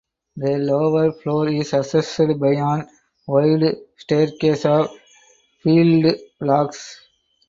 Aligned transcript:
The 0.35 0.57
lower 0.57 1.11
floor 1.11 1.47
is 1.49 1.73
accessed 1.73 2.39
by 2.39 2.53
an 2.53 2.87
wide 3.27 3.75
staircase 3.99 4.65
of 4.65 4.89
peeled 5.63 6.15
logs. 6.39 7.01